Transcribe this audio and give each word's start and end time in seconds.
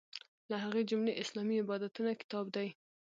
له 0.49 0.55
هغې 0.63 0.81
جملې 0.89 1.13
اسلامي 1.23 1.55
عبادتونه 1.63 2.11
کتاب 2.21 2.45
دی. 2.55 2.67